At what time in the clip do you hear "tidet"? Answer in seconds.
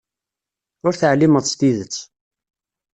1.59-1.95